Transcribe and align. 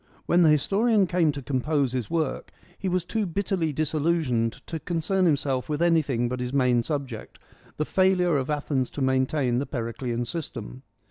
When 0.25 0.41
the 0.41 0.49
historian 0.49 1.05
came 1.05 1.31
to 1.31 1.43
compose 1.43 1.91
his 1.91 2.09
work 2.09 2.49
he 2.75 2.89
was 2.89 3.05
too 3.05 3.27
bitterly 3.27 3.71
disillusioned 3.71 4.53
to 4.65 4.79
concern 4.79 5.25
himself 5.27 5.69
with 5.69 5.79
anything 5.79 6.27
but 6.27 6.39
his 6.39 6.51
main 6.53 6.81
subject, 6.81 7.37
the 7.77 7.85
fail 7.85 8.19
ure 8.19 8.37
of 8.37 8.49
Athens 8.49 8.89
to 8.97 9.01
maintain 9.03 9.59
the 9.59 9.67
Periclean 9.67 10.25
system. 10.25 10.81